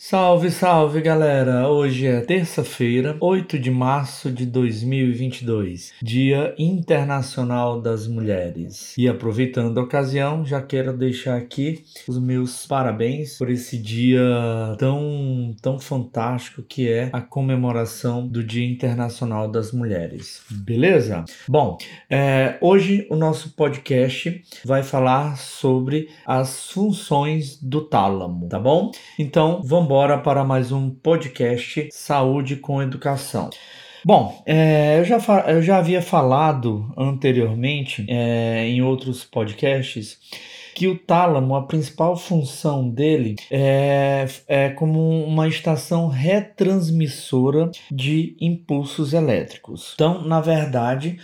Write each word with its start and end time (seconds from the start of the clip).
Salve, 0.00 0.48
salve 0.52 1.00
galera! 1.00 1.68
Hoje 1.68 2.06
é 2.06 2.20
terça-feira, 2.20 3.16
8 3.20 3.58
de 3.58 3.68
março 3.68 4.30
de 4.30 4.46
2022, 4.46 5.92
Dia 6.00 6.54
Internacional 6.56 7.80
das 7.80 8.06
Mulheres. 8.06 8.96
E 8.96 9.08
aproveitando 9.08 9.76
a 9.76 9.82
ocasião, 9.82 10.46
já 10.46 10.62
quero 10.62 10.96
deixar 10.96 11.36
aqui 11.36 11.84
os 12.06 12.16
meus 12.16 12.64
parabéns 12.64 13.36
por 13.38 13.50
esse 13.50 13.76
dia 13.76 14.22
tão, 14.78 15.56
tão 15.60 15.80
fantástico 15.80 16.62
que 16.62 16.88
é 16.88 17.10
a 17.12 17.20
comemoração 17.20 18.24
do 18.24 18.44
Dia 18.44 18.70
Internacional 18.70 19.50
das 19.50 19.72
Mulheres. 19.72 20.44
Beleza? 20.48 21.24
Bom, 21.48 21.76
é, 22.08 22.56
hoje 22.60 23.04
o 23.10 23.16
nosso 23.16 23.50
podcast 23.56 24.44
vai 24.64 24.84
falar 24.84 25.36
sobre 25.38 26.08
as 26.24 26.70
funções 26.70 27.60
do 27.60 27.80
tálamo, 27.80 28.48
tá 28.48 28.60
bom? 28.60 28.92
Então 29.18 29.60
vamos 29.64 29.87
embora 29.88 30.18
para 30.18 30.44
mais 30.44 30.70
um 30.70 30.90
podcast 30.90 31.88
Saúde 31.90 32.56
com 32.56 32.82
Educação. 32.82 33.48
Bom, 34.04 34.42
é, 34.44 34.98
eu, 34.98 35.04
já, 35.06 35.16
eu 35.46 35.62
já 35.62 35.78
havia 35.78 36.02
falado 36.02 36.92
anteriormente 36.94 38.04
é, 38.06 38.68
em 38.68 38.82
outros 38.82 39.24
podcasts 39.24 40.18
que 40.74 40.86
o 40.86 40.98
tálamo, 40.98 41.56
a 41.56 41.62
principal 41.62 42.18
função 42.18 42.86
dele 42.86 43.36
é, 43.50 44.26
é 44.46 44.68
como 44.68 45.24
uma 45.24 45.48
estação 45.48 46.08
retransmissora 46.08 47.70
de 47.90 48.36
impulsos 48.38 49.14
elétricos. 49.14 49.92
Então, 49.94 50.20
na 50.20 50.42
verdade, 50.42 51.18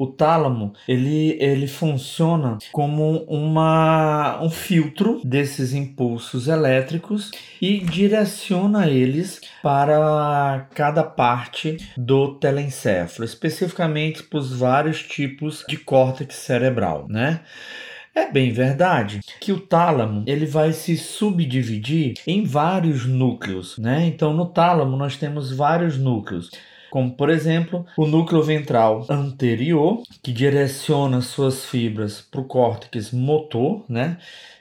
o 0.00 0.06
tálamo 0.06 0.72
ele, 0.88 1.36
ele 1.38 1.66
funciona 1.66 2.56
como 2.72 3.22
uma, 3.24 4.42
um 4.42 4.48
filtro 4.48 5.20
desses 5.22 5.74
impulsos 5.74 6.48
elétricos 6.48 7.30
e 7.60 7.80
direciona 7.80 8.88
eles 8.88 9.42
para 9.62 10.66
cada 10.74 11.04
parte 11.04 11.76
do 11.98 12.34
telencéfalo, 12.36 13.26
especificamente 13.26 14.22
para 14.22 14.38
os 14.38 14.56
vários 14.56 15.02
tipos 15.02 15.66
de 15.68 15.76
córtex 15.76 16.34
cerebral, 16.34 17.06
né? 17.06 17.40
É 18.14 18.30
bem 18.30 18.52
verdade 18.52 19.20
que 19.38 19.52
o 19.52 19.60
tálamo 19.60 20.24
ele 20.26 20.46
vai 20.46 20.72
se 20.72 20.96
subdividir 20.96 22.14
em 22.26 22.42
vários 22.42 23.04
núcleos, 23.04 23.76
né? 23.76 24.06
Então 24.06 24.32
no 24.32 24.46
tálamo 24.46 24.96
nós 24.96 25.18
temos 25.18 25.52
vários 25.52 25.98
núcleos 25.98 26.50
como 26.90 27.12
por 27.12 27.30
exemplo 27.30 27.86
o 27.96 28.06
núcleo 28.06 28.42
ventral 28.42 29.06
anterior, 29.08 30.02
que 30.22 30.32
direciona 30.32 31.20
suas 31.20 31.64
fibras 31.64 32.20
para 32.20 32.40
o 32.40 32.44
córtex 32.44 33.12
motor, 33.12 33.84
né? 33.88 34.18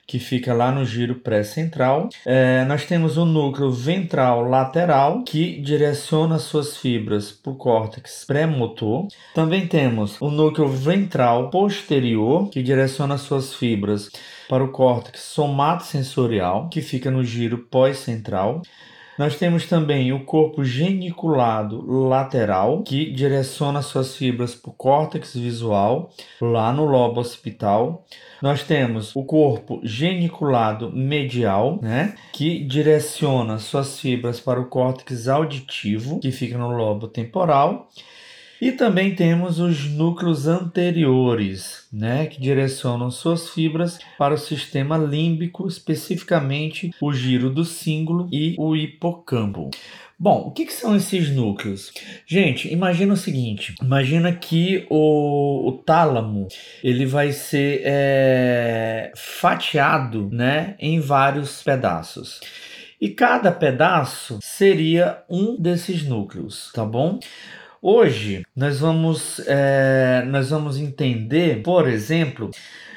que 0.10 0.18
fica 0.18 0.56
lá 0.56 0.72
no 0.72 0.84
giro 0.84 1.20
pré-central. 1.20 2.10
É, 2.26 2.66
nós 2.66 2.84
temos 2.84 3.16
o 3.16 3.26
núcleo 3.26 3.70
ventral 3.70 4.42
lateral, 4.42 5.24
que 5.24 5.62
direciona 5.62 6.40
suas 6.40 6.78
fibras 6.78 7.32
para 7.32 7.52
o 7.52 7.56
córtex 7.56 8.26
pré-motor. 8.26 9.08
Também 9.36 9.68
temos 9.68 10.20
o 10.20 10.32
núcleo 10.32 10.68
ventral 10.68 11.52
posterior, 11.52 12.50
que 12.50 12.64
direciona 12.64 13.20
suas 13.20 13.54
fibras 13.54 14.10
para 14.50 14.64
o 14.64 14.72
córtex 14.72 15.20
somatosensorial, 15.20 16.70
que 16.70 16.82
fica 16.82 17.12
no 17.12 17.24
giro 17.24 17.60
pós-central. 17.70 18.64
Nós 19.20 19.36
temos 19.36 19.66
também 19.66 20.14
o 20.14 20.24
corpo 20.24 20.64
geniculado 20.64 21.86
lateral, 22.08 22.84
que 22.84 23.12
direciona 23.12 23.82
suas 23.82 24.16
fibras 24.16 24.56
para 24.56 24.70
o 24.70 24.74
córtex 24.74 25.34
visual, 25.34 26.10
lá 26.40 26.72
no 26.72 26.86
lobo 26.86 27.20
occipital. 27.20 28.06
Nós 28.42 28.64
temos 28.64 29.14
o 29.14 29.26
corpo 29.26 29.82
geniculado 29.84 30.90
medial, 30.94 31.80
né, 31.82 32.16
que 32.32 32.64
direciona 32.64 33.60
suas 33.60 34.00
fibras 34.00 34.40
para 34.40 34.58
o 34.58 34.68
córtex 34.68 35.28
auditivo, 35.28 36.22
que 36.22 36.32
fica 36.32 36.58
no 36.58 36.70
lobo 36.70 37.10
temporal. 37.10 37.90
E 38.62 38.74
também 38.74 39.16
temos 39.16 39.60
os 39.60 39.86
núcleos 39.86 40.46
anteriores, 40.46 41.88
né, 41.94 42.26
que 42.26 42.42
direcionam 42.42 43.10
suas 43.10 43.50
fibras 43.50 44.00
para 44.18 44.34
o 44.34 44.38
sistema 44.38 44.98
límbico, 44.98 45.66
especificamente 45.68 46.92
o 47.02 47.14
giro 47.14 47.50
do 47.50 47.64
cíngulo 47.64 48.28
e 48.32 48.56
o 48.58 48.76
hipocampo. 48.76 49.70
Bom, 50.22 50.48
o 50.48 50.52
que, 50.52 50.66
que, 50.66 50.74
são 50.74 50.94
esses 50.98 51.30
núcleos? 51.34 51.94
Gente, 52.28 52.72
imagina 52.74 53.14
o 53.14 53.18
seguinte: 53.18 53.74
imagina 53.82 54.34
que 54.34 54.86
o, 54.90 55.70
o 55.70 55.72
tálamo 55.72 56.50
ele 56.84 57.06
vai 57.06 57.32
ser 57.32 57.82
é, 57.86 59.14
fatiado, 59.16 60.30
né, 60.30 60.76
em 60.78 61.00
vários 61.00 61.64
pedaços. 61.64 62.42
E 63.00 63.08
cada 63.08 63.50
pedaço 63.50 64.40
seria 64.42 65.24
um 65.30 65.56
desses 65.56 66.04
núcleos, 66.04 66.70
tá 66.74 66.84
bom? 66.84 67.18
Hoje 67.82 68.44
nós 68.56 68.80
vamos, 68.80 69.40
é, 69.48 70.24
nós 70.28 70.50
vamos 70.50 70.78
entender, 70.78 71.62
por 71.62 71.88
exemplo, 71.88 72.52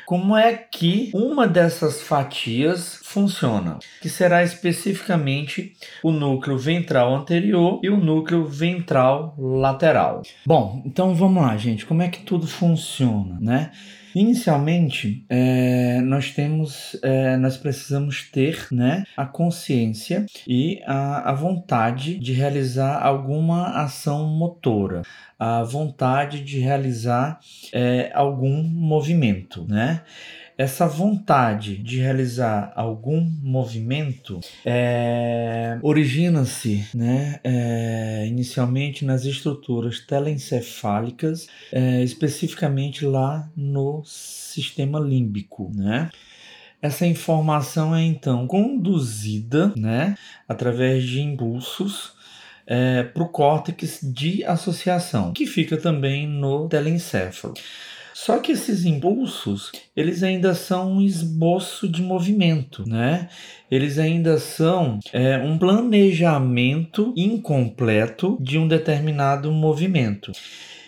como 0.05 0.37
é 0.37 0.55
que 0.55 1.11
uma 1.15 1.47
dessas 1.47 2.03
fatias 2.03 2.99
funciona, 3.05 3.79
que 4.01 4.09
será 4.09 4.43
especificamente 4.43 5.75
o 6.03 6.11
núcleo 6.11 6.59
ventral 6.59 7.15
anterior 7.15 7.81
e 7.83 7.89
o 7.89 7.97
núcleo 7.97 8.45
ventral 8.45 9.35
lateral. 9.39 10.23
Bom, 10.45 10.83
então 10.85 11.15
vamos 11.15 11.43
lá, 11.43 11.57
gente, 11.57 11.87
como 11.87 12.03
é 12.03 12.09
que 12.09 12.25
tudo 12.25 12.47
funciona, 12.47 13.39
né? 13.41 13.71
Inicialmente, 14.15 15.25
é, 15.29 16.01
nós 16.03 16.31
temos, 16.33 16.99
é, 17.03 17.37
nós 17.37 17.57
precisamos 17.57 18.31
ter, 18.31 18.67
né, 18.71 19.05
a 19.17 19.25
consciência 19.25 20.27
e 20.47 20.83
a, 20.87 21.31
a 21.31 21.35
vontade 21.35 22.19
de 22.19 22.33
realizar 22.33 23.03
alguma 23.03 23.83
ação 23.83 24.27
motora, 24.27 25.03
a 25.39 25.63
vontade 25.63 26.45
de 26.45 26.59
realizar 26.61 27.41
é, 27.73 28.11
algum 28.15 28.63
movimento, 28.63 29.67
né? 29.69 30.03
Essa 30.63 30.87
vontade 30.87 31.77
de 31.77 31.99
realizar 31.99 32.73
algum 32.77 33.21
movimento 33.43 34.39
é, 34.65 35.77
origina-se 35.83 36.87
né, 36.95 37.41
é, 37.43 38.27
inicialmente 38.29 39.05
nas 39.05 39.25
estruturas 39.25 39.99
telencefálicas, 39.99 41.49
é, 41.73 42.05
especificamente 42.05 43.05
lá 43.05 43.51
no 43.57 44.05
sistema 44.05 45.01
límbico. 45.01 45.73
Né? 45.75 46.11
Essa 46.81 47.07
informação 47.07 47.93
é 47.93 48.03
então 48.03 48.47
conduzida 48.47 49.73
né, 49.77 50.17
através 50.49 51.03
de 51.03 51.21
impulsos 51.23 52.13
é, 52.65 53.03
para 53.03 53.25
o 53.25 53.29
córtex 53.29 53.99
de 54.01 54.45
associação, 54.45 55.33
que 55.33 55.45
fica 55.45 55.77
também 55.77 56.29
no 56.29 56.69
telencéfalo. 56.69 57.55
Só 58.15 58.39
que 58.39 58.53
esses 58.53 58.85
impulsos, 58.85 59.73
eles 59.97 60.23
ainda 60.23 60.55
são 60.55 60.93
um 60.93 61.01
esboço 61.01 61.89
de 61.89 62.03
movimento, 62.03 62.89
né? 62.89 63.29
Eles 63.71 63.99
ainda 63.99 64.39
são 64.39 64.99
é, 65.13 65.39
um 65.39 65.57
planejamento 65.59 67.13
incompleto 67.17 68.37
de 68.41 68.59
um 68.59 68.69
determinado 68.69 69.51
movimento. 69.51 70.33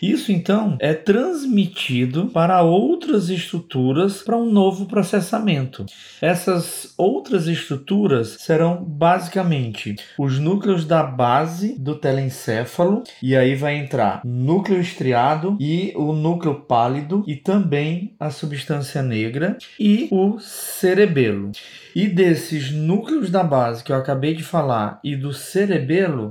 Isso 0.05 0.31
então 0.33 0.77
é 0.81 0.93
transmitido 0.93 2.27
para 2.27 2.61
outras 2.61 3.31
estruturas 3.31 4.21
para 4.21 4.37
um 4.37 4.51
novo 4.53 4.85
processamento. 4.85 5.87
Essas 6.21 6.93
outras 6.99 7.47
estruturas 7.47 8.37
serão 8.41 8.85
basicamente 8.85 9.97
os 10.19 10.39
núcleos 10.39 10.85
da 10.85 11.03
base 11.03 11.79
do 11.79 11.95
telencéfalo, 11.95 13.03
e 13.23 13.35
aí 13.35 13.55
vai 13.55 13.79
entrar 13.79 14.21
núcleo 14.27 14.79
estriado 14.79 15.56
e 15.59 15.95
o 15.97 16.12
núcleo 16.12 16.56
pálido, 16.56 17.14
e 17.27 17.37
também 17.37 18.15
a 18.19 18.31
substância 18.31 19.03
negra 19.03 19.57
e 19.79 20.09
o 20.11 20.39
cerebelo. 20.41 21.53
E 21.95 22.09
desses 22.09 22.73
núcleos 22.73 23.31
da 23.31 23.45
base 23.45 23.85
que 23.85 23.93
eu 23.93 23.97
acabei 23.97 24.35
de 24.35 24.43
falar 24.43 24.99
e 25.05 25.15
do 25.15 25.33
cerebelo, 25.33 26.31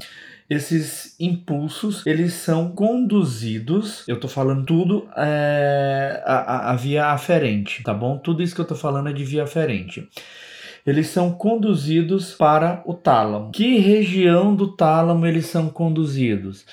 esses 0.49 1.15
impulsos 1.19 2.05
eles 2.05 2.33
são 2.33 2.71
conduzidos. 2.71 4.03
Eu 4.07 4.19
tô 4.19 4.27
falando 4.27 4.65
tudo 4.65 5.07
é, 5.15 6.21
a, 6.25 6.71
a, 6.71 6.75
via 6.75 7.07
aferente, 7.07 7.83
tá 7.83 7.93
bom? 7.93 8.17
Tudo 8.17 8.43
isso 8.43 8.55
que 8.55 8.61
eu 8.61 8.65
tô 8.65 8.75
falando 8.75 9.09
é 9.09 9.13
de 9.13 9.23
via 9.23 9.43
aferente 9.43 10.09
eles 10.85 11.07
são 11.07 11.31
conduzidos 11.31 12.33
para 12.33 12.83
o 12.85 12.93
tálamo. 12.93 13.51
Que 13.51 13.77
região 13.77 14.53
do 14.53 14.75
tálamo 14.75 15.25
eles 15.25 15.45
são 15.45 15.69
conduzidos? 15.69 16.65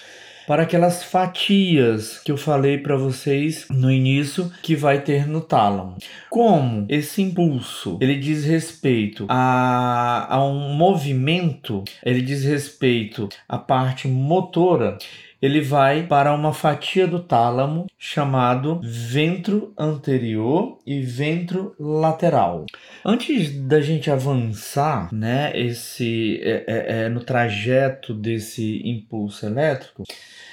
Para 0.50 0.64
aquelas 0.64 1.04
fatias 1.04 2.18
que 2.18 2.32
eu 2.32 2.36
falei 2.36 2.76
para 2.76 2.96
vocês 2.96 3.68
no 3.70 3.88
início 3.88 4.50
que 4.64 4.74
vai 4.74 5.00
ter 5.00 5.24
no 5.24 5.40
tálamo. 5.40 5.96
Como 6.28 6.86
esse 6.88 7.22
impulso 7.22 7.96
ele 8.00 8.16
diz 8.16 8.44
respeito 8.44 9.26
a, 9.28 10.26
a 10.28 10.44
um 10.44 10.74
movimento, 10.74 11.84
ele 12.04 12.20
diz 12.20 12.42
respeito 12.42 13.28
à 13.48 13.58
parte 13.58 14.08
motora. 14.08 14.98
Ele 15.40 15.60
vai 15.60 16.06
para 16.06 16.34
uma 16.34 16.52
fatia 16.52 17.06
do 17.06 17.20
tálamo 17.20 17.86
chamado 17.98 18.80
ventro 18.82 19.72
anterior 19.78 20.78
e 20.86 21.00
ventro 21.00 21.74
lateral. 21.78 22.66
Antes 23.04 23.50
da 23.62 23.80
gente 23.80 24.10
avançar, 24.10 25.12
né, 25.12 25.52
esse 25.54 26.40
é, 26.42 26.64
é, 26.66 27.02
é 27.02 27.08
no 27.08 27.20
trajeto 27.20 28.12
desse 28.12 28.82
impulso 28.84 29.46
elétrico, 29.46 30.04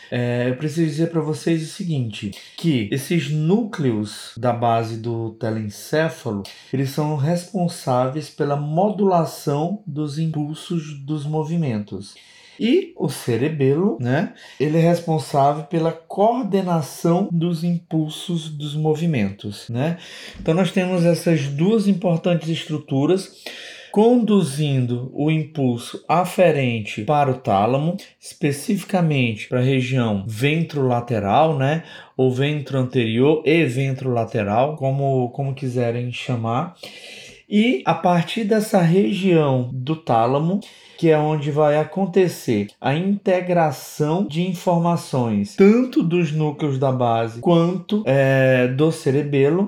é, 0.09 0.49
eu 0.49 0.55
preciso 0.55 0.85
dizer 0.85 1.09
para 1.09 1.19
vocês 1.19 1.61
o 1.61 1.65
seguinte, 1.65 2.31
que 2.55 2.87
esses 2.91 3.29
núcleos 3.29 4.33
da 4.37 4.53
base 4.53 4.97
do 4.97 5.31
telencéfalo, 5.31 6.43
eles 6.71 6.91
são 6.91 7.17
responsáveis 7.17 8.29
pela 8.29 8.55
modulação 8.55 9.83
dos 9.85 10.17
impulsos 10.17 10.97
dos 11.05 11.25
movimentos. 11.25 12.15
E 12.59 12.93
o 12.95 13.09
cerebelo, 13.09 13.97
né? 13.99 14.33
Ele 14.59 14.77
é 14.77 14.81
responsável 14.81 15.63
pela 15.65 15.91
coordenação 15.91 17.29
dos 17.31 17.63
impulsos 17.63 18.49
dos 18.49 18.75
movimentos, 18.75 19.69
né? 19.69 19.97
Então 20.39 20.53
nós 20.53 20.71
temos 20.71 21.05
essas 21.05 21.47
duas 21.47 21.87
importantes 21.87 22.49
estruturas 22.49 23.43
conduzindo 23.91 25.09
o 25.13 25.31
impulso 25.31 26.03
aferente 26.07 27.03
para 27.03 27.31
o 27.31 27.35
tálamo, 27.39 27.97
especificamente 28.19 29.47
para 29.47 29.59
a 29.59 29.63
região 29.63 30.23
ventrolateral, 30.27 31.57
né? 31.57 31.83
Ou 32.15 32.31
ventro 32.31 32.77
anterior 32.77 33.41
e 33.45 33.65
ventrolateral, 33.65 34.75
como, 34.75 35.29
como 35.29 35.55
quiserem 35.55 36.11
chamar. 36.11 36.75
E 37.49 37.81
a 37.85 37.93
partir 37.93 38.43
dessa 38.43 38.81
região 38.81 39.69
do 39.73 39.95
tálamo, 39.95 40.59
que 40.97 41.09
é 41.09 41.17
onde 41.17 41.51
vai 41.51 41.77
acontecer 41.77 42.67
a 42.81 42.95
integração 42.95 44.25
de 44.25 44.41
informações, 44.47 45.55
tanto 45.55 46.01
dos 46.01 46.31
núcleos 46.31 46.79
da 46.79 46.91
base 46.91 47.39
quanto 47.39 48.03
é, 48.05 48.67
do 48.67 48.91
cerebelo. 48.91 49.67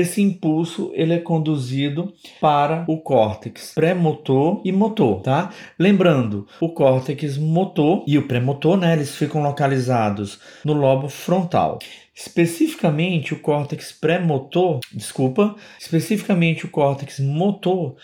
Esse 0.00 0.22
impulso 0.22 0.90
ele 0.94 1.12
é 1.12 1.18
conduzido 1.18 2.14
para 2.40 2.86
o 2.88 3.02
córtex 3.02 3.74
pré-motor 3.74 4.62
e 4.64 4.72
motor, 4.72 5.20
tá? 5.20 5.50
Lembrando, 5.78 6.46
o 6.58 6.70
córtex 6.70 7.36
motor 7.36 8.02
e 8.06 8.16
o 8.16 8.26
pré-motor, 8.26 8.78
né, 8.78 8.94
eles 8.94 9.14
ficam 9.14 9.42
localizados 9.42 10.40
no 10.64 10.72
lobo 10.72 11.06
frontal. 11.10 11.78
Especificamente 12.14 13.34
o 13.34 13.40
córtex 13.40 13.92
pré-motor, 13.92 14.80
desculpa, 14.90 15.54
especificamente 15.78 16.64
o 16.64 16.70
córtex 16.70 17.20
motor 17.20 17.96